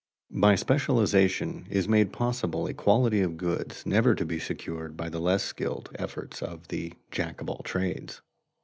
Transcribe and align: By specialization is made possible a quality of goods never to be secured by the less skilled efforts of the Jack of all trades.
By 0.33 0.55
specialization 0.55 1.67
is 1.69 1.87
made 1.87 2.11
possible 2.11 2.65
a 2.65 2.73
quality 2.73 3.21
of 3.21 3.37
goods 3.37 3.85
never 3.85 4.15
to 4.15 4.25
be 4.25 4.39
secured 4.39 4.97
by 4.97 5.09
the 5.09 5.19
less 5.19 5.43
skilled 5.43 5.91
efforts 5.93 6.41
of 6.41 6.69
the 6.69 6.93
Jack 7.11 7.39
of 7.39 7.51
all 7.51 7.61
trades. 7.63 8.19